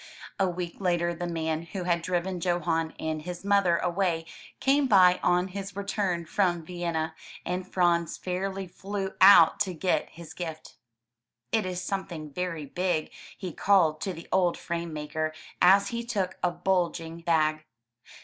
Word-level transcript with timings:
A 0.39 0.49
week 0.49 0.77
later 0.81 1.13
the 1.13 1.27
man 1.27 1.61
who 1.61 1.83
had 1.83 2.01
driven 2.01 2.41
Johan 2.41 2.95
and 2.97 3.21
his 3.21 3.45
mother 3.45 3.77
away 3.77 4.25
came 4.59 4.87
by 4.87 5.19
on 5.21 5.49
his 5.49 5.75
return 5.75 6.25
from 6.25 6.65
Vienna, 6.65 7.13
and 7.45 7.71
Franz 7.71 8.17
fairly 8.17 8.65
flew 8.65 9.11
out 9.21 9.59
to 9.59 9.75
get 9.75 10.09
his 10.09 10.33
gift. 10.33 10.73
*Tt 11.51 11.67
is 11.67 11.83
something 11.83 12.33
very 12.33 12.65
big," 12.65 13.11
he 13.37 13.53
called 13.53 14.01
to 14.01 14.11
the 14.11 14.27
old 14.31 14.57
frame 14.57 14.91
maker 14.91 15.35
as 15.61 15.89
he 15.89 16.03
took 16.03 16.35
a 16.41 16.49
bulging 16.49 17.19
bag. 17.19 17.63